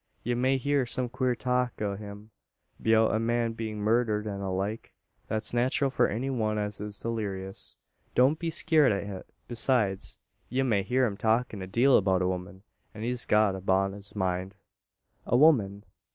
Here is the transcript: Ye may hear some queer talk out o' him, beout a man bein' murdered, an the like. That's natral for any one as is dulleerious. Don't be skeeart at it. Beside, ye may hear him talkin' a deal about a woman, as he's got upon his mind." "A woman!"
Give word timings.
Ye 0.23 0.33
may 0.33 0.57
hear 0.57 0.87
some 0.87 1.09
queer 1.09 1.35
talk 1.35 1.73
out 1.79 1.81
o' 1.83 1.95
him, 1.95 2.31
beout 2.81 3.13
a 3.13 3.19
man 3.19 3.53
bein' 3.53 3.77
murdered, 3.77 4.25
an 4.25 4.39
the 4.39 4.49
like. 4.49 4.93
That's 5.27 5.51
natral 5.51 5.91
for 5.91 6.07
any 6.07 6.31
one 6.31 6.57
as 6.57 6.81
is 6.81 6.97
dulleerious. 6.99 7.75
Don't 8.15 8.39
be 8.39 8.49
skeeart 8.49 8.89
at 8.91 9.03
it. 9.03 9.27
Beside, 9.47 9.99
ye 10.49 10.63
may 10.63 10.81
hear 10.81 11.05
him 11.05 11.17
talkin' 11.17 11.61
a 11.61 11.67
deal 11.67 11.97
about 11.97 12.23
a 12.23 12.27
woman, 12.27 12.63
as 12.95 13.03
he's 13.03 13.25
got 13.27 13.53
upon 13.53 13.93
his 13.93 14.15
mind." 14.15 14.55
"A 15.27 15.37
woman!" 15.37 15.83